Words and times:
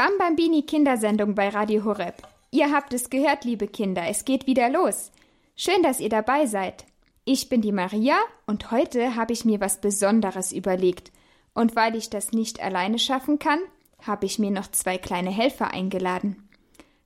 Bambambini 0.00 0.62
Kindersendung 0.62 1.34
bei 1.34 1.50
Radio 1.50 1.84
Horeb. 1.84 2.14
Ihr 2.50 2.72
habt 2.72 2.94
es 2.94 3.10
gehört, 3.10 3.44
liebe 3.44 3.68
Kinder, 3.68 4.04
es 4.08 4.24
geht 4.24 4.46
wieder 4.46 4.70
los. 4.70 5.12
Schön, 5.56 5.82
dass 5.82 6.00
ihr 6.00 6.08
dabei 6.08 6.46
seid. 6.46 6.86
Ich 7.26 7.50
bin 7.50 7.60
die 7.60 7.70
Maria 7.70 8.16
und 8.46 8.70
heute 8.70 9.14
habe 9.14 9.34
ich 9.34 9.44
mir 9.44 9.60
was 9.60 9.82
Besonderes 9.82 10.52
überlegt. 10.52 11.12
Und 11.52 11.76
weil 11.76 11.96
ich 11.96 12.08
das 12.08 12.32
nicht 12.32 12.62
alleine 12.62 12.98
schaffen 12.98 13.38
kann, 13.38 13.58
habe 14.00 14.24
ich 14.24 14.38
mir 14.38 14.50
noch 14.50 14.70
zwei 14.70 14.96
kleine 14.96 15.28
Helfer 15.28 15.70
eingeladen. 15.70 16.48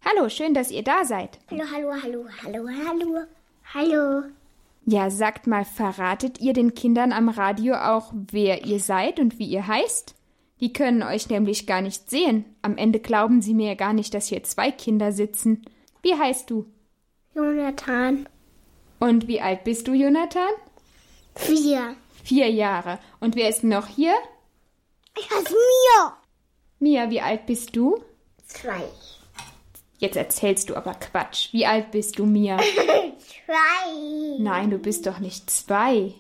Hallo, 0.05 0.29
schön, 0.29 0.55
dass 0.55 0.71
ihr 0.71 0.85
da 0.85 1.05
seid. 1.05 1.41
Hallo, 1.51 1.65
hallo, 1.73 1.95
hallo, 2.01 2.29
hallo, 2.45 2.69
hallo, 2.87 3.25
hallo. 3.75 4.29
Ja, 4.87 5.11
sagt 5.11 5.49
mal, 5.49 5.65
verratet 5.65 6.41
ihr 6.41 6.53
den 6.53 6.75
Kindern 6.75 7.11
am 7.11 7.29
Radio 7.29 7.75
auch, 7.75 8.13
wer 8.31 8.65
ihr 8.65 8.79
seid 8.79 9.19
und 9.19 9.41
wie 9.41 9.47
ihr 9.47 9.67
heißt? 9.67 10.15
Die 10.61 10.73
können 10.73 11.03
euch 11.03 11.29
nämlich 11.29 11.67
gar 11.67 11.81
nicht 11.81 12.09
sehen. 12.09 12.45
Am 12.63 12.77
Ende 12.77 13.01
glauben 13.01 13.43
sie 13.43 13.55
mir 13.55 13.77
gar 13.77 13.93
nicht, 13.93 14.15
dass 14.15 14.29
hier 14.29 14.43
zwei 14.45 14.71
Kinder 14.71 15.13
sitzen. 15.13 15.65
Wie 16.03 16.15
heißt 16.15 16.51
du? 16.51 16.67
Jonathan. 17.35 18.29
Und 19.01 19.27
wie 19.27 19.41
alt 19.41 19.65
bist 19.65 19.89
du, 19.89 19.95
Jonathan? 19.95 20.53
Vier. 21.35 21.97
Vier 22.23 22.51
Jahre. 22.51 22.99
Und 23.21 23.37
wer 23.37 23.49
ist 23.49 23.65
noch 23.65 23.89
hier? 23.89 24.15
Ich 25.19 25.29
heiße 25.31 25.53
Mia. 25.53 26.17
Mia, 26.79 27.11
wie 27.11 27.21
alt 27.21 27.47
bist 27.47 27.75
du? 27.77 28.03
Zwei. 28.47 28.85
Jetzt 29.99 30.17
erzählst 30.17 30.71
du 30.71 30.77
aber 30.77 30.95
Quatsch. 30.95 31.53
Wie 31.53 31.67
alt 31.67 31.91
bist 31.91 32.19
du, 32.19 32.27
Mia? 32.27 32.59
Zwei. 33.19 34.39
Nein, 34.39 34.71
du 34.71 34.79
bist 34.79 35.07
doch 35.07 35.19
nicht 35.19 35.51
zwei. 35.51 36.15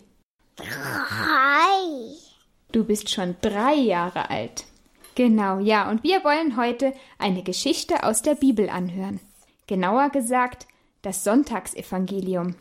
Drei. 0.57 2.24
Du 2.75 2.83
bist 2.83 3.09
schon 3.09 3.37
drei 3.41 3.75
Jahre 3.75 4.31
alt. 4.31 4.65
Genau, 5.15 5.61
ja, 5.61 5.89
und 5.89 6.03
wir 6.03 6.25
wollen 6.25 6.57
heute 6.57 6.93
eine 7.19 7.45
Geschichte 7.45 8.03
aus 8.03 8.21
der 8.21 8.35
Bibel 8.35 8.69
anhören. 8.69 9.21
Genauer 9.69 10.11
gesagt, 10.11 10.67
das 11.01 11.23
Sonntagsevangelium. 11.23 12.57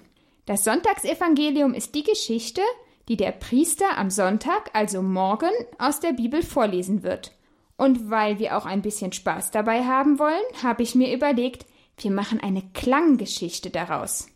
Das 0.45 0.65
Sonntagsevangelium 0.65 1.73
ist 1.73 1.95
die 1.95 2.03
Geschichte, 2.03 2.61
die 3.07 3.17
der 3.17 3.31
Priester 3.31 3.97
am 3.97 4.11
Sonntag, 4.11 4.69
also 4.73 5.01
morgen, 5.01 5.49
aus 5.79 5.99
der 5.99 6.13
Bibel 6.13 6.43
vorlesen 6.43 7.01
wird. 7.01 7.31
Und 7.75 8.11
weil 8.11 8.37
wir 8.37 8.55
auch 8.55 8.67
ein 8.67 8.83
bisschen 8.83 9.13
Spaß 9.13 9.49
dabei 9.49 9.83
haben 9.83 10.19
wollen, 10.19 10.43
habe 10.61 10.83
ich 10.83 10.93
mir 10.93 11.11
überlegt, 11.11 11.65
wir 11.97 12.11
machen 12.11 12.39
eine 12.39 12.61
Klanggeschichte 12.75 13.71
daraus. 13.71 14.27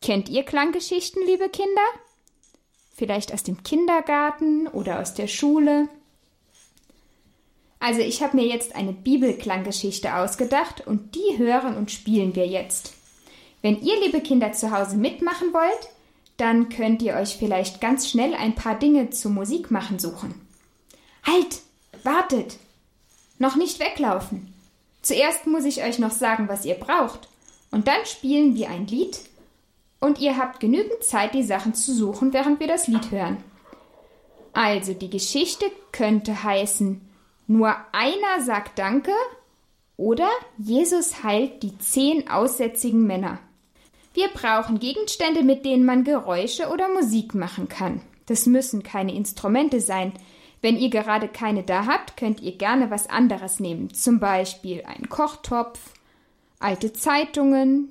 Kennt 0.00 0.30
ihr 0.30 0.44
Klanggeschichten, 0.44 1.22
liebe 1.26 1.50
Kinder? 1.50 1.82
Vielleicht 2.94 3.32
aus 3.32 3.42
dem 3.42 3.62
Kindergarten 3.62 4.68
oder 4.68 5.00
aus 5.00 5.14
der 5.14 5.26
Schule? 5.26 5.88
Also 7.80 8.00
ich 8.00 8.22
habe 8.22 8.36
mir 8.36 8.46
jetzt 8.46 8.76
eine 8.76 8.92
Bibelklanggeschichte 8.92 10.14
ausgedacht 10.14 10.86
und 10.86 11.14
die 11.14 11.38
hören 11.38 11.76
und 11.76 11.90
spielen 11.90 12.36
wir 12.36 12.46
jetzt. 12.46 12.92
Wenn 13.60 13.80
ihr, 13.80 13.98
liebe 14.00 14.20
Kinder, 14.20 14.52
zu 14.52 14.70
Hause 14.70 14.96
mitmachen 14.96 15.52
wollt, 15.52 15.88
dann 16.36 16.68
könnt 16.68 17.02
ihr 17.02 17.14
euch 17.14 17.36
vielleicht 17.36 17.80
ganz 17.80 18.08
schnell 18.08 18.34
ein 18.34 18.54
paar 18.54 18.78
Dinge 18.78 19.10
zum 19.10 19.34
Musikmachen 19.34 19.98
suchen. 19.98 20.34
Halt! 21.24 21.60
Wartet! 22.04 22.56
Noch 23.38 23.56
nicht 23.56 23.80
weglaufen! 23.80 24.52
Zuerst 25.02 25.46
muss 25.46 25.64
ich 25.64 25.82
euch 25.82 25.98
noch 25.98 26.10
sagen, 26.10 26.48
was 26.48 26.64
ihr 26.64 26.74
braucht, 26.74 27.28
und 27.70 27.88
dann 27.88 28.04
spielen 28.04 28.54
wir 28.54 28.70
ein 28.70 28.86
Lied, 28.86 29.18
und 30.02 30.18
ihr 30.18 30.36
habt 30.36 30.58
genügend 30.58 31.04
Zeit, 31.04 31.32
die 31.32 31.44
Sachen 31.44 31.74
zu 31.74 31.94
suchen, 31.94 32.32
während 32.32 32.58
wir 32.58 32.66
das 32.66 32.88
Lied 32.88 33.12
hören. 33.12 33.36
Also, 34.52 34.94
die 34.94 35.08
Geschichte 35.08 35.64
könnte 35.92 36.42
heißen, 36.42 37.00
nur 37.46 37.74
einer 37.92 38.44
sagt 38.44 38.78
Danke 38.80 39.12
oder 39.96 40.28
Jesus 40.58 41.22
heilt 41.22 41.62
die 41.62 41.78
zehn 41.78 42.28
aussätzigen 42.28 43.06
Männer. 43.06 43.38
Wir 44.12 44.28
brauchen 44.28 44.80
Gegenstände, 44.80 45.44
mit 45.44 45.64
denen 45.64 45.84
man 45.84 46.02
Geräusche 46.02 46.68
oder 46.68 46.88
Musik 46.88 47.34
machen 47.34 47.68
kann. 47.68 48.00
Das 48.26 48.46
müssen 48.46 48.82
keine 48.82 49.14
Instrumente 49.14 49.80
sein. 49.80 50.12
Wenn 50.60 50.76
ihr 50.76 50.90
gerade 50.90 51.28
keine 51.28 51.62
da 51.62 51.86
habt, 51.86 52.16
könnt 52.16 52.40
ihr 52.40 52.56
gerne 52.56 52.90
was 52.90 53.08
anderes 53.08 53.60
nehmen. 53.60 53.94
Zum 53.94 54.18
Beispiel 54.18 54.82
einen 54.84 55.08
Kochtopf, 55.08 55.78
alte 56.58 56.92
Zeitungen, 56.92 57.88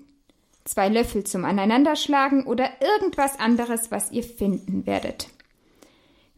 zwei 0.66 0.89
Löffel 0.89 1.23
zum 1.23 1.45
Aneinanderschlagen 1.45 2.45
oder 2.45 2.69
irgendwas 2.81 3.39
anderes, 3.39 3.91
was 3.91 4.11
ihr 4.11 4.23
finden 4.23 4.85
werdet. 4.85 5.29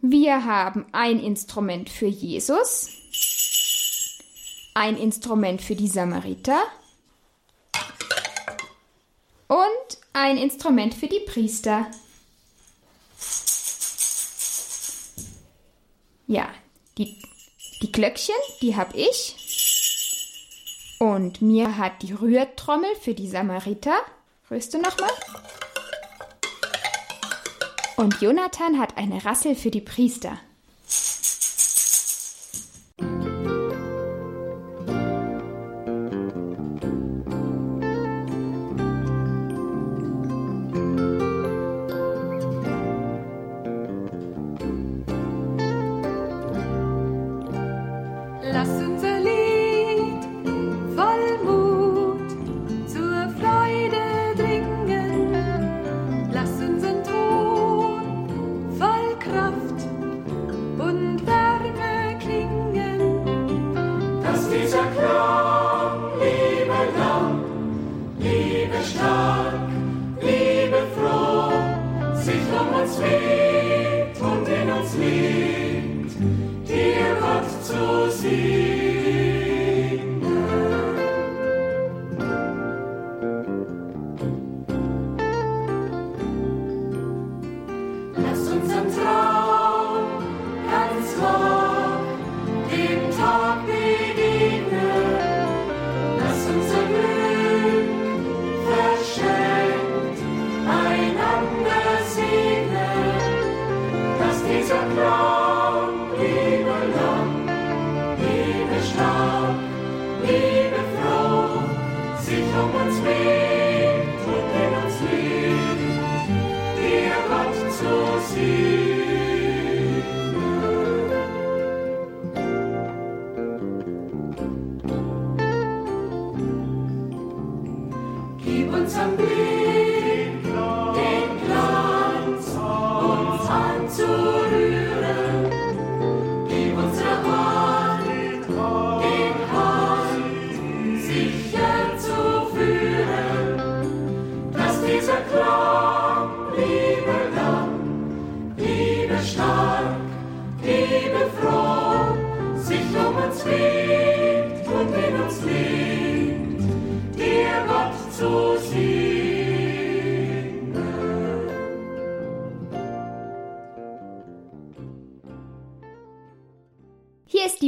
Wir 0.01 0.45
haben 0.45 0.85
ein 0.91 1.19
Instrument 1.19 1.89
für 1.89 2.07
Jesus, 2.07 2.89
ein 4.73 4.97
Instrument 4.97 5.61
für 5.61 5.75
die 5.75 5.87
Samariter 5.87 6.59
und 9.47 9.97
ein 10.13 10.37
Instrument 10.37 10.93
für 10.93 11.07
die 11.07 11.21
Priester. 11.25 11.87
Ja, 16.27 16.49
die, 16.97 17.21
die 17.81 17.91
Glöckchen, 17.91 18.35
die 18.61 18.75
habe 18.75 18.97
ich. 18.97 19.42
Und 21.03 21.41
mir 21.41 21.77
hat 21.77 22.01
die 22.01 22.13
Rührtrommel 22.13 22.95
für 22.95 23.13
die 23.13 23.27
Samariter. 23.27 23.91
Rührst 24.49 24.73
du 24.73 24.77
nochmal? 24.77 25.09
Und 27.97 28.21
Jonathan 28.21 28.79
hat 28.79 28.95
eine 28.95 29.25
Rassel 29.25 29.55
für 29.55 29.69
die 29.69 29.81
Priester. 29.81 30.39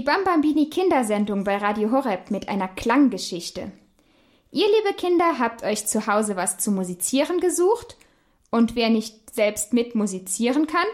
Bambambini 0.06 0.70
Kindersendung 0.70 1.44
bei 1.44 1.58
Radio 1.58 1.92
Horeb 1.92 2.30
mit 2.30 2.48
einer 2.48 2.68
Klanggeschichte. 2.68 3.72
Ihr, 4.52 4.68
liebe 4.68 4.96
Kinder, 4.96 5.40
habt 5.40 5.64
euch 5.64 5.88
zu 5.88 6.06
Hause 6.06 6.36
was 6.36 6.60
zu 6.60 6.72
musizieren 6.72 7.40
gesucht 7.40 7.98
und 8.52 8.76
wer 8.76 8.92
nicht 8.92 9.34
selbst 9.34 9.74
mit 9.74 9.96
musizieren 9.96 10.68
kann, 10.68 10.86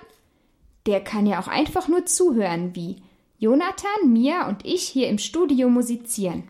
der 0.86 1.04
kann 1.04 1.28
ja 1.28 1.42
auch 1.42 1.50
einfach 1.50 1.90
nur 1.90 2.06
zuhören, 2.06 2.74
wie 2.74 3.02
Jonathan, 3.38 4.14
Mia 4.14 4.48
und 4.48 4.66
ich 4.66 4.84
hier 4.84 5.10
im 5.10 5.18
Studio 5.18 5.70
musizieren. 5.70 6.48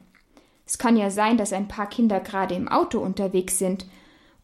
Es 0.68 0.78
kann 0.78 0.96
ja 0.96 1.10
sein, 1.10 1.38
dass 1.38 1.54
ein 1.54 1.68
paar 1.68 1.90
Kinder 1.90 2.20
gerade 2.20 2.54
im 2.54 2.68
Auto 2.68 3.00
unterwegs 3.00 3.58
sind 3.58 3.88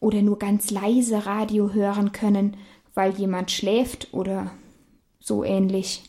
oder 0.00 0.22
nur 0.22 0.40
ganz 0.40 0.72
leise 0.72 1.24
Radio 1.24 1.72
hören 1.72 2.10
können, 2.10 2.56
weil 2.94 3.12
jemand 3.12 3.52
schläft 3.52 4.08
oder 4.12 4.50
so 5.20 5.44
ähnlich. 5.44 6.02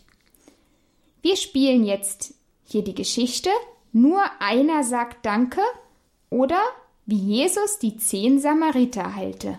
Wir 1.21 1.35
spielen 1.35 1.83
jetzt 1.83 2.33
hier 2.63 2.83
die 2.83 2.95
Geschichte 2.95 3.49
Nur 3.91 4.21
einer 4.39 4.83
sagt 4.83 5.25
Danke 5.25 5.61
oder 6.29 6.61
wie 7.05 7.17
Jesus 7.17 7.79
die 7.79 7.97
zehn 7.97 8.39
Samariter 8.39 9.15
heilte. 9.15 9.57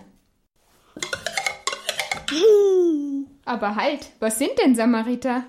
Aber 3.43 3.75
halt, 3.75 4.11
was 4.19 4.39
sind 4.39 4.51
denn 4.63 4.75
Samariter? 4.75 5.43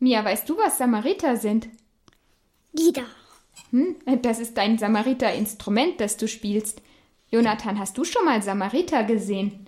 Mia, 0.00 0.22
weißt 0.22 0.48
du, 0.48 0.58
was 0.58 0.76
Samariter 0.76 1.36
sind? 1.36 1.68
Lieder. 2.72 3.04
Hm, 3.70 3.96
das 4.22 4.38
ist 4.38 4.56
dein 4.56 4.78
Samariter-Instrument, 4.78 6.00
das 6.00 6.16
du 6.16 6.28
spielst. 6.28 6.82
Jonathan, 7.30 7.78
hast 7.78 7.96
du 7.96 8.04
schon 8.04 8.24
mal 8.24 8.42
Samariter 8.42 9.04
gesehen? 9.04 9.66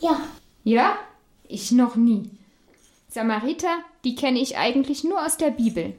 Ja. 0.00 0.20
Ja? 0.64 0.98
Ich 1.46 1.70
noch 1.70 1.96
nie. 1.96 2.30
Samariter, 3.16 3.78
die 4.04 4.14
kenne 4.14 4.38
ich 4.38 4.58
eigentlich 4.58 5.02
nur 5.02 5.24
aus 5.24 5.38
der 5.38 5.50
Bibel. 5.50 5.94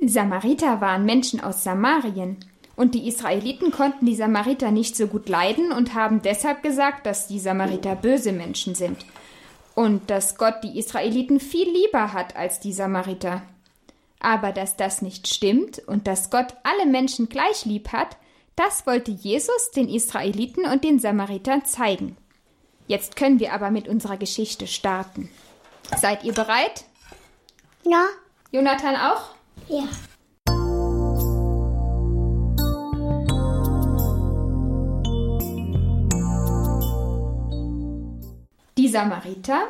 Samariter 0.00 0.80
waren 0.80 1.04
Menschen 1.04 1.40
aus 1.40 1.62
Samarien. 1.62 2.38
Und 2.74 2.96
die 2.96 3.06
Israeliten 3.06 3.70
konnten 3.70 4.06
die 4.06 4.16
Samariter 4.16 4.72
nicht 4.72 4.96
so 4.96 5.06
gut 5.06 5.28
leiden 5.28 5.70
und 5.70 5.94
haben 5.94 6.20
deshalb 6.20 6.64
gesagt, 6.64 7.06
dass 7.06 7.28
die 7.28 7.38
Samariter 7.38 7.94
böse 7.94 8.32
Menschen 8.32 8.74
sind. 8.74 8.96
Und 9.76 10.10
dass 10.10 10.36
Gott 10.36 10.64
die 10.64 10.80
Israeliten 10.80 11.38
viel 11.38 11.70
lieber 11.70 12.12
hat 12.12 12.34
als 12.34 12.58
die 12.58 12.72
Samariter. 12.72 13.42
Aber 14.18 14.50
dass 14.50 14.76
das 14.76 15.00
nicht 15.00 15.28
stimmt 15.28 15.78
und 15.86 16.08
dass 16.08 16.28
Gott 16.28 16.56
alle 16.64 16.90
Menschen 16.90 17.28
gleich 17.28 17.66
lieb 17.66 17.92
hat, 17.92 18.16
das 18.56 18.84
wollte 18.84 19.12
Jesus 19.12 19.70
den 19.76 19.88
Israeliten 19.88 20.64
und 20.64 20.82
den 20.82 20.98
Samaritern 20.98 21.64
zeigen. 21.64 22.16
Jetzt 22.88 23.14
können 23.14 23.38
wir 23.38 23.52
aber 23.52 23.70
mit 23.70 23.86
unserer 23.86 24.16
Geschichte 24.16 24.66
starten. 24.66 25.30
Seid 25.96 26.24
ihr 26.24 26.32
bereit? 26.32 26.84
Ja. 27.84 28.06
Jonathan 28.50 28.96
auch? 28.96 29.34
Ja. 29.68 29.84
Die 38.76 38.88
Samariter, 38.88 39.66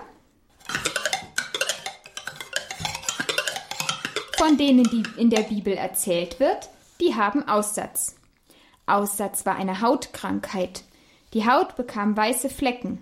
von 4.36 4.58
denen 4.58 4.84
die 4.84 5.02
in 5.16 5.30
der 5.30 5.42
Bibel 5.42 5.72
erzählt 5.72 6.38
wird, 6.38 6.68
die 7.00 7.14
haben 7.14 7.48
Aussatz. 7.48 8.16
Aussatz 8.86 9.46
war 9.46 9.56
eine 9.56 9.80
Hautkrankheit. 9.80 10.84
Die 11.32 11.48
Haut 11.48 11.76
bekam 11.76 12.16
weiße 12.16 12.48
Flecken. 12.50 13.00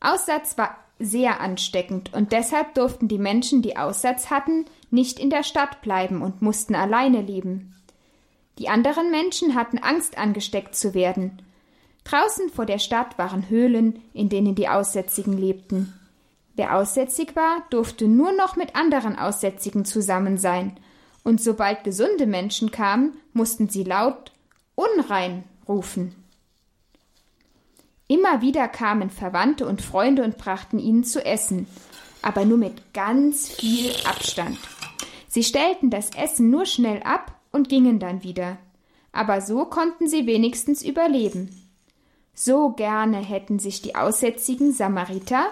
Aussatz 0.00 0.56
war 0.56 0.76
sehr 0.98 1.40
ansteckend 1.40 2.12
und 2.12 2.32
deshalb 2.32 2.74
durften 2.74 3.08
die 3.08 3.18
Menschen, 3.18 3.62
die 3.62 3.76
Aussatz 3.76 4.30
hatten, 4.30 4.64
nicht 4.90 5.18
in 5.18 5.30
der 5.30 5.42
Stadt 5.42 5.80
bleiben 5.82 6.22
und 6.22 6.42
mussten 6.42 6.74
alleine 6.74 7.20
leben. 7.20 7.74
Die 8.58 8.68
anderen 8.68 9.10
Menschen 9.10 9.54
hatten 9.54 9.78
Angst, 9.78 10.18
angesteckt 10.18 10.74
zu 10.74 10.94
werden. 10.94 11.42
Draußen 12.04 12.50
vor 12.50 12.66
der 12.66 12.78
Stadt 12.78 13.18
waren 13.18 13.48
Höhlen, 13.48 14.02
in 14.12 14.28
denen 14.28 14.54
die 14.54 14.68
Aussätzigen 14.68 15.36
lebten. 15.38 15.94
Wer 16.56 16.74
aussätzig 16.74 17.36
war, 17.36 17.62
durfte 17.70 18.08
nur 18.08 18.32
noch 18.32 18.56
mit 18.56 18.74
anderen 18.74 19.16
Aussätzigen 19.16 19.84
zusammen 19.84 20.38
sein, 20.38 20.76
und 21.22 21.40
sobald 21.40 21.84
gesunde 21.84 22.26
Menschen 22.26 22.70
kamen, 22.70 23.12
mussten 23.32 23.68
sie 23.68 23.84
laut 23.84 24.32
unrein 24.74 25.44
rufen. 25.68 26.14
Immer 28.08 28.40
wieder 28.40 28.68
kamen 28.68 29.10
Verwandte 29.10 29.66
und 29.66 29.82
Freunde 29.82 30.24
und 30.24 30.38
brachten 30.38 30.78
ihnen 30.78 31.04
zu 31.04 31.22
essen, 31.24 31.66
aber 32.22 32.46
nur 32.46 32.56
mit 32.56 32.94
ganz 32.94 33.48
viel 33.48 33.92
Abstand. 34.06 34.58
Sie 35.28 35.44
stellten 35.44 35.90
das 35.90 36.10
Essen 36.16 36.48
nur 36.48 36.64
schnell 36.64 37.02
ab 37.02 37.38
und 37.52 37.68
gingen 37.68 37.98
dann 37.98 38.22
wieder. 38.22 38.56
Aber 39.12 39.42
so 39.42 39.66
konnten 39.66 40.08
sie 40.08 40.26
wenigstens 40.26 40.82
überleben. 40.82 41.70
So 42.34 42.70
gerne 42.70 43.18
hätten 43.18 43.58
sich 43.58 43.82
die 43.82 43.94
aussätzigen 43.94 44.72
Samariter 44.72 45.46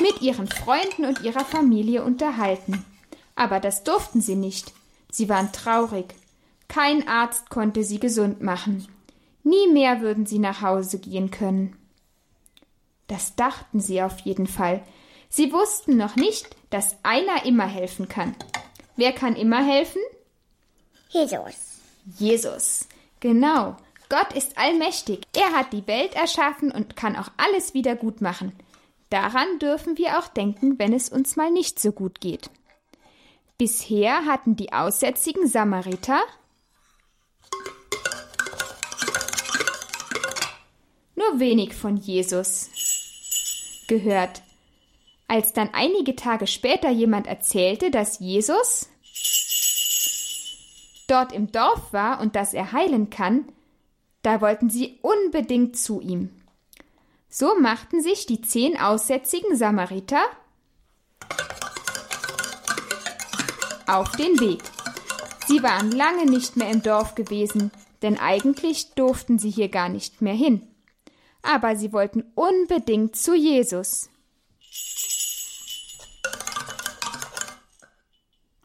mit 0.00 0.22
ihren 0.22 0.46
Freunden 0.46 1.04
und 1.04 1.22
ihrer 1.22 1.44
Familie 1.44 2.04
unterhalten. 2.04 2.84
Aber 3.34 3.58
das 3.58 3.82
durften 3.82 4.20
sie 4.20 4.36
nicht. 4.36 4.72
Sie 5.10 5.28
waren 5.28 5.50
traurig. 5.52 6.14
Kein 6.68 7.08
Arzt 7.08 7.50
konnte 7.50 7.82
sie 7.82 7.98
gesund 7.98 8.42
machen. 8.42 8.86
Nie 9.42 9.68
mehr 9.68 10.00
würden 10.00 10.26
sie 10.26 10.38
nach 10.38 10.62
Hause 10.62 10.98
gehen 10.98 11.30
können. 11.30 11.76
Das 13.06 13.34
dachten 13.34 13.80
sie 13.80 14.02
auf 14.02 14.20
jeden 14.20 14.46
Fall. 14.46 14.82
Sie 15.30 15.52
wussten 15.52 15.96
noch 15.96 16.16
nicht, 16.16 16.48
dass 16.70 16.96
einer 17.02 17.44
immer 17.46 17.66
helfen 17.66 18.08
kann. 18.08 18.36
Wer 18.96 19.12
kann 19.12 19.36
immer 19.36 19.64
helfen? 19.64 20.02
Jesus. 21.08 21.80
Jesus. 22.18 22.88
Genau. 23.20 23.76
Gott 24.10 24.32
ist 24.34 24.56
allmächtig. 24.56 25.26
Er 25.36 25.52
hat 25.52 25.72
die 25.72 25.86
Welt 25.86 26.14
erschaffen 26.14 26.70
und 26.70 26.96
kann 26.96 27.16
auch 27.16 27.30
alles 27.36 27.74
wieder 27.74 27.94
gut 27.94 28.20
machen. 28.20 28.52
Daran 29.10 29.58
dürfen 29.58 29.96
wir 29.96 30.18
auch 30.18 30.28
denken, 30.28 30.78
wenn 30.78 30.92
es 30.92 31.08
uns 31.08 31.36
mal 31.36 31.50
nicht 31.50 31.78
so 31.78 31.92
gut 31.92 32.20
geht. 32.20 32.50
Bisher 33.56 34.26
hatten 34.26 34.56
die 34.56 34.72
aussätzigen 34.72 35.46
Samariter 35.46 36.20
nur 41.28 41.40
wenig 41.40 41.74
von 41.74 41.96
Jesus 41.96 42.70
gehört. 43.86 44.42
Als 45.26 45.52
dann 45.52 45.70
einige 45.72 46.16
Tage 46.16 46.46
später 46.46 46.90
jemand 46.90 47.26
erzählte, 47.26 47.90
dass 47.90 48.18
Jesus 48.18 48.88
dort 51.06 51.32
im 51.32 51.52
Dorf 51.52 51.92
war 51.92 52.20
und 52.20 52.36
dass 52.36 52.54
er 52.54 52.72
heilen 52.72 53.10
kann, 53.10 53.48
da 54.22 54.40
wollten 54.40 54.70
sie 54.70 54.98
unbedingt 55.02 55.76
zu 55.78 56.00
ihm. 56.00 56.30
So 57.28 57.58
machten 57.58 58.02
sich 58.02 58.26
die 58.26 58.40
zehn 58.40 58.78
aussätzigen 58.78 59.54
Samariter 59.56 60.20
auf 63.86 64.10
den 64.12 64.40
Weg. 64.40 64.62
Sie 65.46 65.62
waren 65.62 65.92
lange 65.92 66.26
nicht 66.26 66.56
mehr 66.56 66.70
im 66.70 66.82
Dorf 66.82 67.14
gewesen, 67.14 67.70
denn 68.02 68.18
eigentlich 68.18 68.94
durften 68.94 69.38
sie 69.38 69.50
hier 69.50 69.68
gar 69.68 69.88
nicht 69.88 70.20
mehr 70.20 70.34
hin. 70.34 70.66
Aber 71.42 71.76
sie 71.76 71.92
wollten 71.92 72.24
unbedingt 72.34 73.16
zu 73.16 73.34
Jesus. 73.34 74.10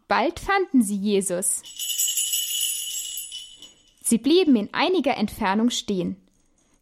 Bald 0.07 0.39
fanden 0.39 0.83
sie 0.83 0.97
Jesus. 0.97 1.63
Sie 4.03 4.17
blieben 4.17 4.55
in 4.55 4.73
einiger 4.73 5.17
Entfernung 5.17 5.69
stehen. 5.69 6.17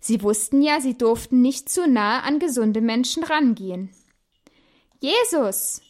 Sie 0.01 0.21
wussten 0.23 0.61
ja, 0.61 0.81
sie 0.81 0.97
durften 0.97 1.41
nicht 1.41 1.69
zu 1.69 1.87
nahe 1.87 2.23
an 2.23 2.39
gesunde 2.39 2.81
Menschen 2.81 3.23
rangehen. 3.23 3.89
Jesus! 4.99 5.81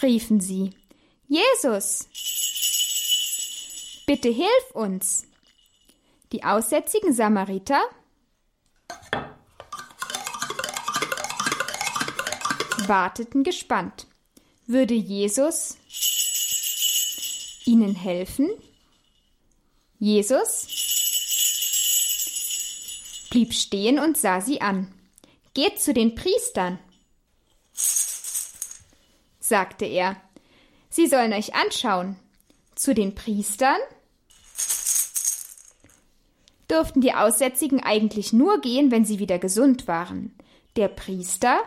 riefen 0.00 0.40
sie. 0.40 0.70
Jesus! 1.28 2.08
Bitte 4.06 4.28
hilf 4.28 4.70
uns! 4.72 5.26
Die 6.36 6.44
aussätzigen 6.44 7.14
Samariter 7.14 7.80
warteten 12.86 13.42
gespannt. 13.42 14.06
Würde 14.66 14.92
Jesus 14.92 15.78
ihnen 17.64 17.94
helfen? 17.94 18.50
Jesus 19.98 20.66
blieb 23.30 23.54
stehen 23.54 23.98
und 23.98 24.18
sah 24.18 24.42
sie 24.42 24.60
an. 24.60 24.92
Geht 25.54 25.80
zu 25.80 25.94
den 25.94 26.14
Priestern, 26.14 26.78
sagte 29.40 29.86
er. 29.86 30.20
Sie 30.90 31.06
sollen 31.06 31.32
euch 31.32 31.54
anschauen. 31.54 32.16
Zu 32.74 32.94
den 32.94 33.14
Priestern? 33.14 33.78
durften 36.68 37.00
die 37.00 37.14
Aussätzigen 37.14 37.82
eigentlich 37.82 38.32
nur 38.32 38.60
gehen, 38.60 38.90
wenn 38.90 39.04
sie 39.04 39.18
wieder 39.18 39.38
gesund 39.38 39.86
waren. 39.86 40.34
Der 40.76 40.88
Priester 40.88 41.60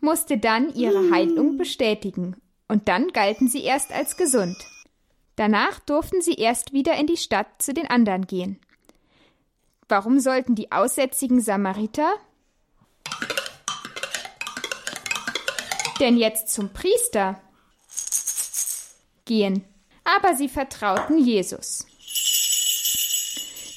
musste 0.00 0.38
dann 0.38 0.72
ihre 0.74 0.98
hm. 0.98 1.14
Heilung 1.14 1.56
bestätigen, 1.56 2.36
und 2.68 2.88
dann 2.88 3.08
galten 3.08 3.48
sie 3.48 3.62
erst 3.62 3.92
als 3.92 4.16
gesund. 4.16 4.56
Danach 5.36 5.80
durften 5.80 6.22
sie 6.22 6.34
erst 6.34 6.72
wieder 6.72 6.94
in 6.94 7.06
die 7.06 7.16
Stadt 7.16 7.60
zu 7.60 7.74
den 7.74 7.88
anderen 7.88 8.26
gehen. 8.26 8.60
Warum 9.88 10.20
sollten 10.20 10.54
die 10.54 10.70
aussätzigen 10.70 11.40
Samariter 11.40 12.14
denn 16.00 16.16
jetzt 16.16 16.48
zum 16.48 16.70
Priester 16.72 17.40
gehen? 19.24 19.64
Aber 20.04 20.34
sie 20.36 20.48
vertrauten 20.48 21.18
Jesus. 21.18 21.86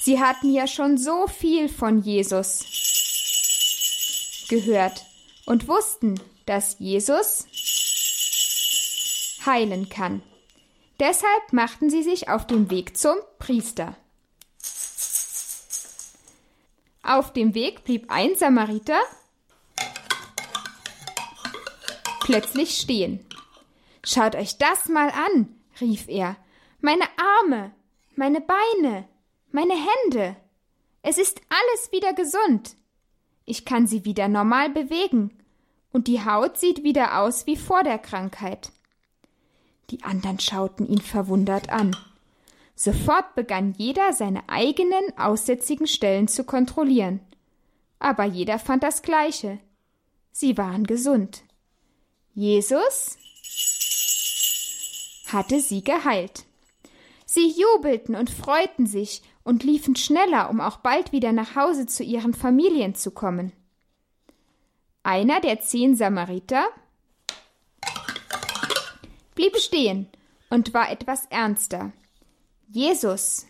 Sie 0.01 0.19
hatten 0.19 0.53
ja 0.53 0.67
schon 0.67 0.97
so 0.97 1.27
viel 1.27 1.67
von 1.69 2.01
Jesus 2.01 2.65
gehört 4.49 5.05
und 5.45 5.67
wussten, 5.67 6.19
dass 6.45 6.77
Jesus 6.79 7.45
heilen 9.45 9.89
kann. 9.89 10.21
Deshalb 10.99 11.53
machten 11.53 11.89
sie 11.89 12.03
sich 12.03 12.29
auf 12.29 12.47
den 12.47 12.69
Weg 12.69 12.97
zum 12.97 13.15
Priester. 13.39 13.95
Auf 17.03 17.31
dem 17.33 17.53
Weg 17.53 17.83
blieb 17.83 18.09
ein 18.09 18.35
Samariter 18.35 18.99
plötzlich 22.21 22.77
stehen. 22.77 23.25
Schaut 24.03 24.35
euch 24.35 24.57
das 24.57 24.89
mal 24.89 25.09
an, 25.09 25.55
rief 25.81 26.07
er. 26.07 26.37
Meine 26.81 27.05
Arme, 27.39 27.71
meine 28.15 28.41
Beine, 28.41 29.07
meine 29.51 29.73
Hände. 29.73 30.35
Es 31.01 31.17
ist 31.17 31.41
alles 31.49 31.91
wieder 31.91 32.13
gesund. 32.13 32.75
Ich 33.45 33.65
kann 33.65 33.87
sie 33.87 34.05
wieder 34.05 34.27
normal 34.27 34.69
bewegen, 34.69 35.31
und 35.91 36.07
die 36.07 36.23
Haut 36.23 36.57
sieht 36.57 36.83
wieder 36.83 37.19
aus 37.21 37.47
wie 37.47 37.55
vor 37.55 37.83
der 37.83 37.97
Krankheit. 37.97 38.71
Die 39.89 40.03
anderen 40.03 40.39
schauten 40.39 40.85
ihn 40.85 41.01
verwundert 41.01 41.69
an. 41.69 41.95
Sofort 42.75 43.33
begann 43.35 43.73
jeder 43.77 44.13
seine 44.13 44.47
eigenen 44.47 45.17
aussätzigen 45.17 45.87
Stellen 45.87 46.27
zu 46.27 46.43
kontrollieren. 46.43 47.21
Aber 47.99 48.25
jeder 48.25 48.59
fand 48.59 48.83
das 48.83 49.01
Gleiche. 49.01 49.59
Sie 50.31 50.57
waren 50.57 50.85
gesund. 50.85 51.41
Jesus 52.35 53.17
hatte 55.31 55.59
sie 55.59 55.83
geheilt. 55.83 56.45
Sie 57.25 57.49
jubelten 57.49 58.15
und 58.15 58.29
freuten 58.29 58.87
sich 58.87 59.21
und 59.43 59.63
liefen 59.63 59.95
schneller, 59.95 60.49
um 60.49 60.61
auch 60.61 60.77
bald 60.77 61.11
wieder 61.11 61.31
nach 61.31 61.55
Hause 61.55 61.85
zu 61.85 62.03
ihren 62.03 62.33
Familien 62.33 62.95
zu 62.95 63.11
kommen. 63.11 63.51
Einer 65.03 65.39
der 65.41 65.61
zehn 65.61 65.95
Samariter 65.95 66.67
blieb 69.35 69.57
stehen 69.57 70.07
und 70.49 70.73
war 70.73 70.91
etwas 70.91 71.25
ernster. 71.25 71.91
Jesus 72.69 73.45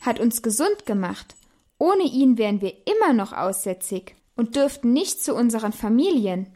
hat 0.00 0.20
uns 0.20 0.42
gesund 0.42 0.86
gemacht. 0.86 1.34
Ohne 1.78 2.04
ihn 2.04 2.38
wären 2.38 2.60
wir 2.60 2.74
immer 2.86 3.12
noch 3.12 3.32
aussätzig 3.32 4.14
und 4.36 4.56
dürften 4.56 4.92
nicht 4.92 5.22
zu 5.22 5.34
unseren 5.34 5.72
Familien. 5.72 6.46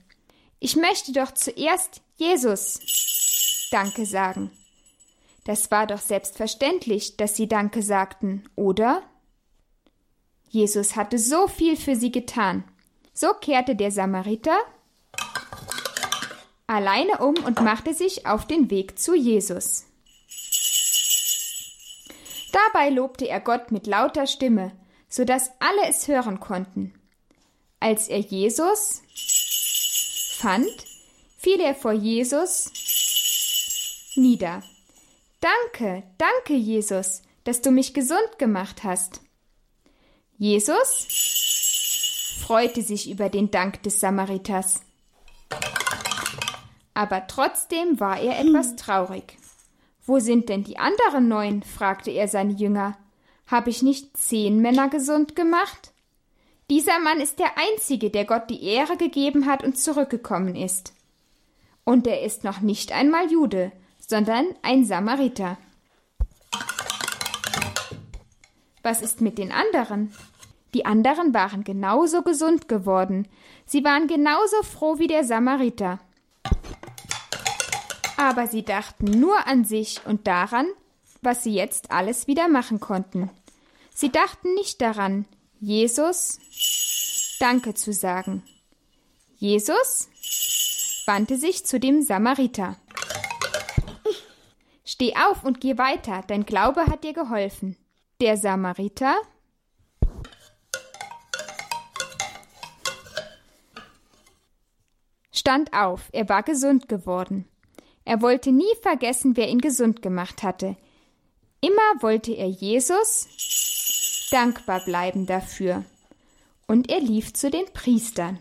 Ich 0.59 0.77
möchte 0.77 1.13
doch 1.13 1.33
zuerst 1.33 2.01
Jesus 2.17 2.81
Danke 3.73 4.07
sagen. 4.07 4.51
Das 5.45 5.71
war 5.71 5.87
doch 5.87 6.01
selbstverständlich, 6.01 7.17
dass 7.17 7.37
sie 7.37 7.49
Danke 7.49 7.83
sagten, 7.83 8.45
oder? 8.55 9.03
Jesus 10.49 10.97
hatte 10.97 11.19
so 11.19 11.49
viel 11.49 11.77
für 11.77 11.97
sie 11.97 12.13
getan. 12.13 12.65
So 13.15 13.33
kehrte 13.35 13.75
der 13.75 13.91
Samariter 13.91 14.57
alleine 16.67 17.19
um 17.19 17.35
und 17.45 17.61
machte 17.61 17.93
sich 17.95 18.27
auf 18.27 18.47
den 18.47 18.71
Weg 18.71 18.99
zu 18.99 19.15
Jesus. 19.15 19.85
Dabei 22.53 22.91
lobte 22.91 23.29
er 23.29 23.41
Gott 23.41 23.73
mit 23.73 23.87
lauter 23.87 24.27
Stimme, 24.27 24.73
so 25.09 25.25
dass 25.25 25.51
alle 25.59 25.89
es 25.89 26.09
hören 26.09 26.41
konnten. 26.41 26.95
Als 27.81 28.09
er 28.09 28.19
Jesus 28.19 29.03
fand, 30.39 30.71
fiel 31.39 31.61
er 31.61 31.75
vor 31.75 31.93
Jesus 31.93 32.71
nieder. 34.17 34.63
Danke, 35.41 36.05
danke, 36.19 36.55
Jesus, 36.55 37.23
dass 37.45 37.63
du 37.63 37.71
mich 37.71 37.95
gesund 37.95 38.39
gemacht 38.39 38.85
hast. 38.85 39.21
Jesus 40.39 42.39
freute 42.41 42.83
sich 42.83 43.11
über 43.11 43.29
den 43.29 43.51
Dank 43.51 43.83
des 43.83 44.01
Samariters. 44.01 44.81
Aber 46.95 47.27
trotzdem 47.27 48.01
war 48.01 48.21
er 48.21 48.39
etwas 48.39 48.77
traurig. 48.77 49.37
Wo 50.05 50.19
sind 50.19 50.49
denn 50.49 50.65
die 50.65 50.79
anderen 50.79 51.29
neun? 51.29 51.63
fragte 51.63 52.11
er 52.11 52.29
seine 52.29 52.53
Jünger. 52.53 52.97
Habe 53.47 53.71
ich 53.71 53.83
nicht 53.83 54.17
zehn 54.17 54.61
Männer 54.61 54.89
gesund 54.89 55.37
gemacht? 55.37 55.93
Dieser 56.71 56.99
Mann 57.01 57.21
ist 57.21 57.39
der 57.39 57.53
einzige, 57.57 58.11
der 58.11 58.25
Gott 58.25 58.51
die 58.51 58.65
Ehre 58.65 58.97
gegeben 58.97 59.47
hat 59.47 59.63
und 59.63 59.79
zurückgekommen 59.79 60.57
ist. 60.57 60.95
Und 61.85 62.07
er 62.07 62.23
ist 62.23 62.45
noch 62.45 62.61
nicht 62.61 62.93
einmal 62.93 63.31
Jude, 63.31 63.73
sondern 64.07 64.47
ein 64.63 64.85
Samariter. 64.85 65.59
Was 68.83 69.01
ist 69.01 69.21
mit 69.21 69.39
den 69.39 69.53
anderen? 69.53 70.13
Die 70.75 70.87
anderen 70.87 71.35
waren 71.35 71.65
genauso 71.65 72.23
gesund 72.23 72.69
geworden. 72.69 73.29
Sie 73.67 73.85
waren 73.85 74.09
genauso 74.09 74.63
froh 74.63 74.99
wie 74.99 75.07
der 75.07 75.25
Samariter. 75.25 76.01
Aber 78.17 78.47
sie 78.47 78.65
dachten 78.65 79.07
nur 79.07 79.47
an 79.47 79.65
sich 79.65 80.01
und 80.07 80.27
daran, 80.27 80.67
was 81.21 81.45
sie 81.45 81.55
jetzt 81.55 81.91
alles 81.91 82.27
wieder 82.27 82.49
machen 82.49 82.81
konnten. 82.81 83.31
Sie 83.95 84.11
dachten 84.11 84.55
nicht 84.55 84.81
daran, 84.81 85.27
Jesus 85.61 86.39
Danke 87.39 87.75
zu 87.75 87.93
sagen. 87.93 88.43
Jesus 89.37 90.09
wandte 91.07 91.37
sich 91.37 91.67
zu 91.67 91.81
dem 91.81 92.03
Samariter. 92.03 92.77
Steh 95.03 95.17
auf 95.17 95.43
und 95.43 95.61
geh 95.61 95.79
weiter, 95.79 96.23
dein 96.29 96.47
Glaube 96.47 96.87
hat 96.87 97.03
dir 97.03 97.13
geholfen. 97.13 97.77
Der 98.21 98.37
Samariter 98.37 99.17
stand 105.33 105.73
auf, 105.73 106.09
er 106.13 106.29
war 106.29 106.45
gesund 106.45 106.89
geworden. 106.89 107.49
Er 108.05 108.23
wollte 108.23 108.53
nie 108.53 108.73
vergessen, 108.81 109.37
wer 109.37 109.49
ihn 109.49 109.61
gesund 109.61 110.03
gemacht 110.03 110.45
hatte. 110.45 110.77
Immer 111.61 112.01
wollte 112.01 112.35
er 112.35 112.47
Jesus 112.47 113.27
dankbar 114.31 114.85
bleiben 114.85 115.27
dafür. 115.27 115.85
Und 116.69 116.89
er 116.91 117.01
lief 117.01 117.33
zu 117.33 117.51
den 117.51 117.67
Priestern. 117.75 118.39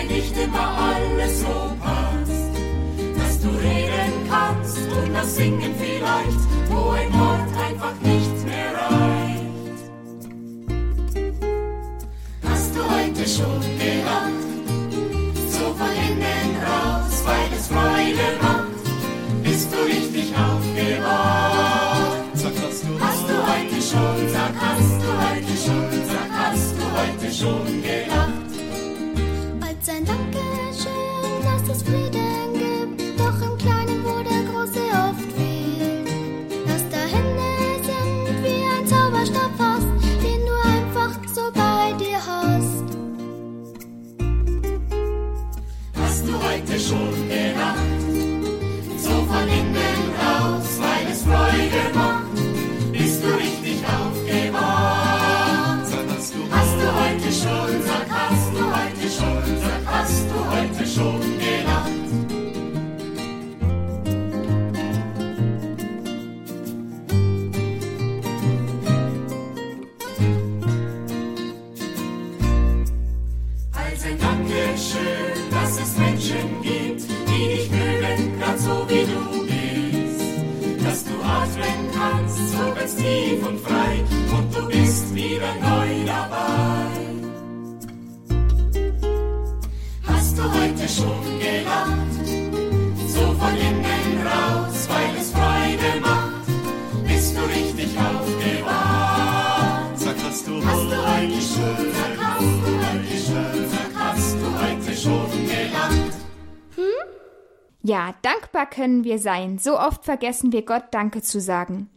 Wenn 0.00 0.16
nicht 0.16 0.36
immer 0.36 0.78
alles 0.78 1.40
so 1.40 1.76
passt. 1.80 2.50
Dass 3.16 3.40
du 3.40 3.48
reden 3.48 4.28
kannst 4.28 4.78
und 4.78 5.14
das 5.14 5.36
Singen 5.36 5.74
vielleicht, 5.78 6.40
wo 6.68 6.90
ein 6.90 7.12
Wort 7.12 7.52
einfach 7.68 7.94
nicht 8.02 8.44
mehr 8.46 8.72
reicht. 8.74 9.40
Hast 12.48 12.74
du 12.74 12.80
heute 12.82 13.28
schon 13.28 13.60
gelacht? 13.78 14.48
So 15.50 15.74
von 15.74 15.92
innen 16.08 16.56
raus, 16.64 17.22
weil 17.24 17.50
es 17.56 17.66
Freude 17.68 18.28
macht, 18.40 18.84
bist 19.42 19.68
du 19.72 19.78
richtig 19.84 20.32
aufgewacht. 20.36 21.80
Hast 23.00 23.24
du 23.28 23.34
heute 23.46 23.82
schon, 23.82 24.28
sag, 24.32 24.54
hast 24.60 24.96
du 25.02 25.08
heute 25.22 25.54
schon, 25.64 25.88
sag, 26.08 26.30
hast 26.32 26.72
du 26.76 26.84
heute 26.96 27.34
schon 27.34 27.82
gelacht? 27.82 28.29
Ganz 82.90 82.96
tief 82.96 83.46
und 83.46 83.60
frei, 83.60 84.02
und 84.36 84.52
du 84.54 84.66
bist 84.68 85.14
wieder 85.14 85.54
neu 85.54 86.04
dabei. 86.06 86.90
Hast 90.06 90.38
du 90.38 90.42
heute 90.42 90.88
schon 90.88 91.38
gelacht? 91.38 92.26
So 93.08 93.20
von 93.20 93.56
innen 93.56 94.26
raus, 94.26 94.88
weil 94.88 95.16
es 95.20 95.30
Freude 95.32 96.00
macht, 96.00 96.46
bist 97.06 97.36
du 97.36 97.42
richtig 97.42 97.98
aufgewacht. 97.98 99.98
Sag, 99.98 100.16
hast 100.24 100.46
du 100.46 100.54
heute 100.54 101.40
schön, 101.40 101.92
sag, 101.92 102.16
hast 102.18 102.40
du 102.40 102.46
heute 102.86 103.16
schön, 103.16 103.68
sag, 103.70 103.90
hast 103.94 104.36
du 104.36 104.46
heute 104.62 104.96
schon 104.96 105.30
gelacht? 105.46 106.14
Ja, 107.82 108.14
dankbar 108.22 108.66
können 108.68 109.04
wir 109.04 109.18
sein. 109.18 109.58
So 109.58 109.78
oft 109.78 110.04
vergessen 110.04 110.52
wir 110.52 110.64
Gott 110.64 110.84
Danke 110.92 111.22
zu 111.22 111.40
sagen. 111.40 111.88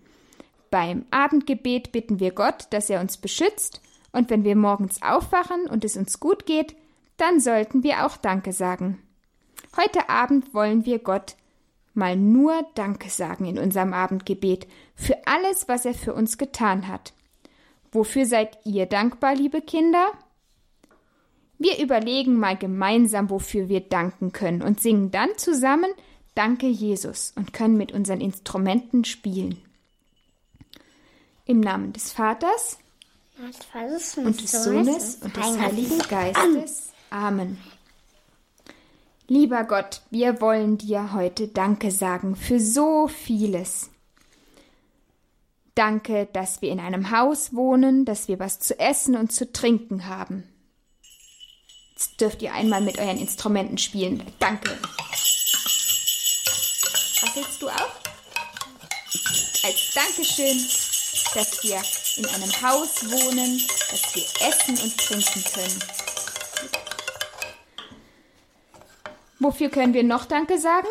Beim 0.74 1.06
Abendgebet 1.12 1.92
bitten 1.92 2.20
wir 2.20 2.32
Gott, 2.32 2.65
dass 2.72 2.89
er 2.89 3.00
uns 3.00 3.18
beschützt, 3.18 3.80
und 4.12 4.32
wenn 4.32 4.44
wir 4.44 4.56
morgens 4.56 5.03
aufwachen 5.03 5.68
und 5.68 5.86
es 5.86 5.96
uns 5.96 6.20
gut 6.20 6.48
geht, 6.48 6.75
dann 7.18 7.39
sollten 7.39 7.84
wir 7.84 8.08
auch 8.08 8.18
Danke 8.18 8.53
sagen. 8.53 8.98
Heute 9.77 10.10
Abend 10.10 10.56
wollen 10.56 10.88
wir 10.88 10.98
Gott 10.98 11.36
mal 11.94 12.15
nur 12.15 12.65
Danke 12.74 13.12
sagen 13.12 13.46
in 13.46 13.60
unserem 13.60 13.94
Abendgebet 13.94 14.65
für 14.96 15.15
alles, 15.27 15.68
was 15.68 15.86
er 15.86 15.94
für 15.94 16.15
uns 16.15 16.39
getan 16.39 16.88
hat. 16.88 17.13
Wofür 17.92 18.25
seid 18.25 18.58
ihr 18.65 18.88
dankbar, 18.88 19.36
liebe 19.36 19.62
Kinder? 19.62 20.08
Wir 21.60 21.80
überlegen 21.80 22.39
mal 22.39 22.58
gemeinsam, 22.58 23.30
wofür 23.30 23.70
wir 23.70 23.82
danken 23.82 24.32
können 24.32 24.63
und 24.63 24.82
singen 24.82 25.12
dann 25.12 25.30
zusammen 25.38 25.92
Danke 26.34 26.65
Jesus 26.65 27.32
und 27.36 27.53
können 27.53 27.77
mit 27.77 27.92
unseren 27.92 28.22
Instrumenten 28.22 29.06
spielen. 29.06 29.62
Im 31.46 31.60
Namen 31.60 31.94
des 31.94 32.12
Vaters 32.12 32.78
und 34.18 34.42
des 34.42 34.52
Sohnes 34.52 35.16
und 35.22 35.36
des 35.36 35.58
Heiligen 35.58 36.00
Geistes. 36.00 36.94
Amen. 37.10 37.58
Lieber 39.28 39.63
Gott, 39.63 40.02
wir 40.10 40.41
wollen 40.41 40.78
dir 40.78 41.13
heute 41.13 41.48
Danke 41.48 41.91
sagen 41.91 42.36
für 42.36 42.60
so 42.60 43.08
vieles. 43.08 43.89
Danke, 45.76 46.28
dass 46.32 46.62
wir 46.62 46.72
in 46.72 46.80
einem 46.80 47.10
Haus 47.10 47.54
wohnen, 47.54 48.06
dass 48.06 48.28
wir 48.28 48.39
was 48.39 48.60
zu 48.60 48.80
essen 48.80 49.15
und 49.17 49.32
zu 49.32 49.52
trinken 49.52 50.08
haben. 50.08 50.44
Jetzt 51.94 52.22
dürft 52.22 52.41
ihr 52.41 52.54
einmal 52.54 52.82
mit 52.82 53.00
euren 53.00 53.17
Instrumenten 53.17 53.78
spielen. 53.78 54.24
Danke. 54.39 54.78
Rasselst 57.22 57.62
du 57.62 57.70
auch? 57.70 57.91
Als 59.63 59.94
Dankeschön, 59.94 60.60
dass 61.34 61.63
wir 61.63 61.82
in 62.17 62.26
einem 62.26 62.62
Haus 62.62 63.04
wohnen, 63.10 63.62
dass 63.89 64.15
wir 64.15 64.24
essen 64.48 64.78
und 64.84 64.98
trinken 64.98 65.43
können. 65.54 65.84
Wofür 69.39 69.69
können 69.69 69.93
wir 69.93 70.04
noch 70.04 70.26
Danke 70.26 70.58
sagen? 70.58 70.88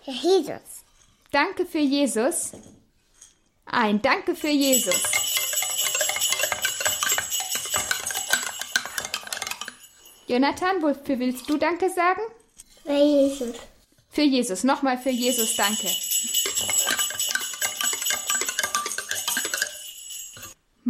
Herr 0.00 0.14
Jesus. 0.14 0.84
Danke 1.30 1.66
für 1.66 1.78
Jesus. 1.78 2.52
Ein 3.64 4.02
Danke 4.02 4.34
für 4.34 4.48
Jesus. 4.48 5.02
Jonathan, 10.26 10.82
wofür 10.82 11.18
willst 11.18 11.48
du 11.48 11.56
Danke 11.58 11.90
sagen? 11.90 12.22
Herr 12.84 13.04
Jesus. 13.04 13.56
Für 14.10 14.22
Jesus. 14.22 14.64
Nochmal 14.64 14.98
für 14.98 15.10
Jesus 15.10 15.56
Danke. 15.56 15.88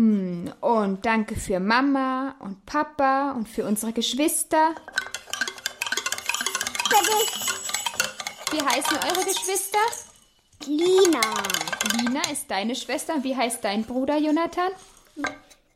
Hm, 0.02 0.52
und 0.60 1.06
danke 1.06 1.36
für 1.36 1.60
Mama 1.60 2.34
und 2.40 2.66
Papa 2.66 3.30
und 3.36 3.48
für 3.48 3.64
unsere 3.64 3.92
Geschwister. 3.92 4.74
Wie 8.50 8.60
heißen 8.60 8.96
eure 8.96 9.24
Geschwister? 9.24 9.78
Lina. 10.66 11.20
Lina 12.00 12.20
ist 12.32 12.50
deine 12.50 12.74
Schwester. 12.74 13.14
Und 13.14 13.22
wie 13.22 13.36
heißt 13.36 13.62
dein 13.62 13.84
Bruder 13.84 14.18
Jonathan? 14.18 14.72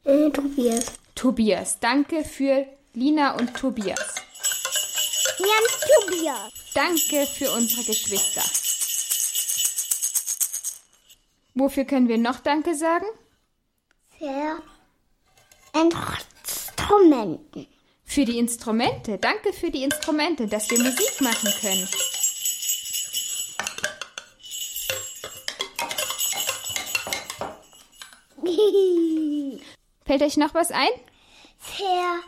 Äh, 0.03 0.31
Tobias. 0.31 0.87
Tobias. 1.15 1.79
Danke 1.79 2.25
für 2.25 2.67
Lina 2.95 3.37
und 3.37 3.57
Tobias. 3.57 4.17
Jan 5.39 6.09
Tobias. 6.09 6.53
Danke 6.75 7.27
für 7.27 7.53
unsere 7.53 7.85
Geschwister. 7.85 8.43
Wofür 11.55 11.85
können 11.85 12.09
wir 12.09 12.19
noch 12.19 12.41
Danke 12.41 12.75
sagen? 12.75 13.07
Für 14.19 14.63
Instrumenten. 15.75 17.67
Für 18.05 18.25
die 18.25 18.39
Instrumente. 18.39 19.19
Danke 19.19 19.53
für 19.53 19.71
die 19.71 19.83
Instrumente, 19.83 20.47
dass 20.47 20.71
wir 20.71 20.79
Musik 20.79 21.21
machen 21.21 21.53
können. 21.61 21.89
Fällt 30.07 30.23
euch 30.23 30.37
noch 30.37 30.55
was 30.55 30.71
ein? 30.71 30.89
Für 31.59 32.23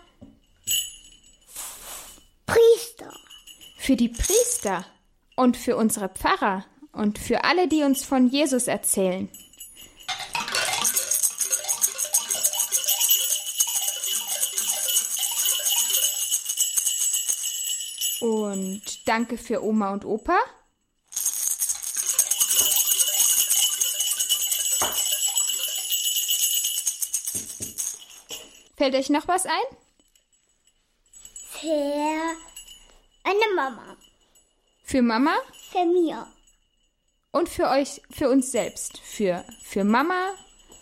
Priester. 2.44 3.14
Für 3.78 3.96
die 3.96 4.08
Priester 4.08 4.84
und 5.36 5.56
für 5.56 5.76
unsere 5.76 6.08
Pfarrer 6.08 6.66
und 6.92 7.18
für 7.18 7.44
alle, 7.44 7.68
die 7.68 7.84
uns 7.84 8.04
von 8.04 8.28
Jesus 8.28 8.66
erzählen. 8.66 9.30
Danke 19.18 19.36
für 19.36 19.64
Oma 19.64 19.92
und 19.92 20.04
Opa. 20.04 20.38
Fällt 28.76 28.94
euch 28.94 29.10
noch 29.10 29.26
was 29.26 29.44
ein? 29.44 29.52
Für 31.50 31.66
eine 33.24 33.54
Mama. 33.56 33.96
Für 34.84 35.02
Mama 35.02 35.34
Für 35.72 35.84
mir. 35.84 36.28
und 37.32 37.48
für 37.48 37.68
euch, 37.70 38.00
für 38.10 38.30
uns 38.30 38.52
selbst. 38.52 38.98
Für, 38.98 39.44
für 39.64 39.82
Mama 39.82 40.30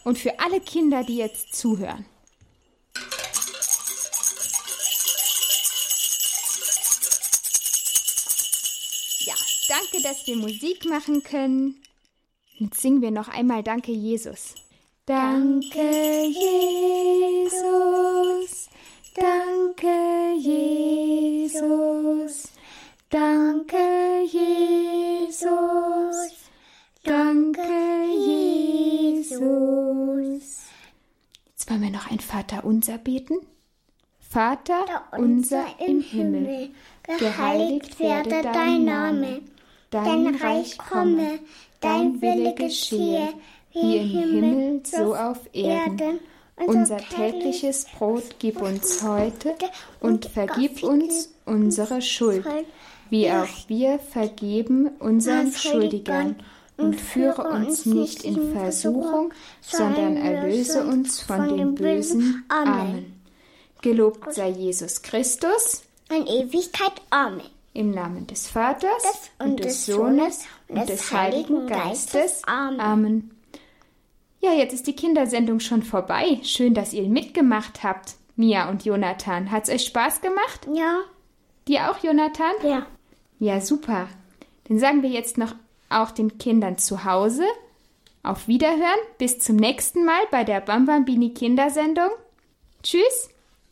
und 0.05 0.19
für 0.19 0.39
alle 0.41 0.61
Kinder, 0.61 1.05
die 1.05 1.17
jetzt 1.17 1.57
zuhören. 1.57 2.05
Dass 10.07 10.27
wir 10.29 10.37
Musik 10.37 10.85
machen 10.85 11.25
können. 11.25 11.83
Jetzt 12.59 12.81
singen 12.81 13.03
wir 13.03 13.11
noch 13.11 13.27
einmal 13.29 13.65
Danke, 13.65 13.91
Jesus. 13.91 14.55
Danke, 15.05 16.23
Jesus. 17.43 17.67
Danke, 19.17 20.33
Jesus. 20.39 21.73
Danke, 23.11 24.23
Jesus. 24.31 25.37
Danke, 27.03 28.05
Jesus. 28.15 29.41
Jetzt 31.49 31.69
wollen 31.69 31.83
wir 31.83 31.91
noch 31.91 32.09
ein 32.09 32.21
Vaterunser 32.21 32.99
beten. 32.99 33.35
Vater 34.21 35.09
unser 35.19 35.67
im 35.81 36.01
Himmel, 36.01 36.71
geheiligt 37.19 37.99
werde 37.99 38.43
dein 38.43 38.85
Name, 38.85 39.41
dein 40.05 40.35
Reich 40.37 40.79
komme, 40.79 41.39
dein 41.81 42.21
Wille 42.21 42.55
geschehe, 42.55 43.29
wie 43.73 43.97
im 43.97 44.09
Himmel, 44.09 44.81
so 44.85 45.15
auf 45.15 45.41
Erden. 45.53 46.21
Unser 46.67 46.97
tägliches 46.99 47.87
Brot 47.97 48.37
gib 48.39 48.63
uns 48.63 49.03
heute 49.03 49.55
und 50.01 50.27
vergib 50.27 50.83
uns 50.83 51.35
unsere 51.45 52.01
Schuld, 52.01 52.47
wie 53.11 53.31
auch 53.31 53.69
wir 53.69 53.99
vergeben 53.99 54.89
unseren 54.99 55.53
Schuldigern. 55.53 56.37
Und 56.79 57.01
führe 57.01 57.49
uns 57.49 57.87
nicht 57.87 58.23
in 58.23 58.53
Versuchung, 58.53 59.33
sondern 59.63 60.19
erlöse 60.19 60.85
uns 60.85 61.23
von 61.23 61.57
dem 61.57 61.75
Bösen. 61.75 62.45
Amen. 62.49 63.19
Gelobt 63.81 64.35
sei 64.35 64.51
Jesus 64.51 65.01
Christus, 65.01 65.85
In 66.11 66.27
Ewigkeit. 66.27 66.93
Amen. 67.09 67.56
Im 67.77 67.91
Namen 67.91 68.27
des 68.27 68.49
Vaters 68.49 69.31
und 69.39 69.63
des 69.63 69.87
Sohnes 69.87 70.47
und 70.69 70.89
des 70.89 71.13
Heiligen 71.13 71.67
Geistes. 71.67 72.43
Amen. 72.45 72.81
Amen. 72.81 73.31
Ja, 74.41 74.53
jetzt 74.53 74.73
ist 74.73 74.87
die 74.87 74.97
Kindersendung 74.97 75.61
schon 75.61 75.83
vorbei. 75.83 76.41
Schön, 76.43 76.75
dass 76.75 76.93
ihr 76.93 77.09
mitgemacht 77.09 77.83
habt, 77.83 78.15
Mia 78.35 78.69
und 78.71 78.85
Jonathan. 78.85 79.51
Hat's 79.51 79.69
euch 79.69 79.85
Spaß 79.85 80.21
gemacht? 80.21 80.67
Ja. 80.73 81.01
Dir 81.69 81.91
auch, 81.91 82.03
Jonathan? 82.03 82.55
Ja. 82.63 82.87
Ja, 83.39 83.61
super. 83.61 84.09
Dann 84.69 84.79
sagen 84.79 85.03
wir 85.03 85.11
jetzt 85.11 85.37
noch 85.37 85.55
auch 85.89 86.11
den 86.11 86.39
Kindern 86.39 86.79
zu 86.79 87.05
Hause. 87.05 87.45
Auf 88.23 88.49
Wiederhören. 88.49 89.01
Bis 89.19 89.39
zum 89.39 89.57
nächsten 89.57 90.05
Mal 90.05 90.23
bei 90.31 90.45
der 90.45 90.61
Bambambini 90.61 91.35
Kindersendung. 91.35 92.11
Tschüss. 92.83 93.29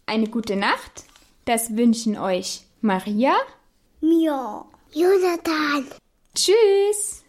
Eine 0.07 0.29
gute 0.29 0.57
Nacht. 0.57 1.05
Das 1.45 1.77
wünschen 1.77 2.19
euch 2.19 2.63
Maria. 2.81 3.35
Mia. 4.05 4.63
Jonathan. 4.93 5.89
Tschüss. 6.35 7.24